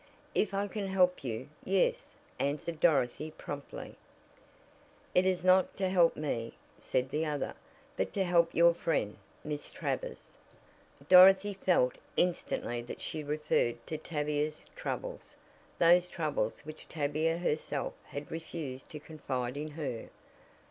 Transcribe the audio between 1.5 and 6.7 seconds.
yes," answered Dorothy promptly. "It is not to help me,"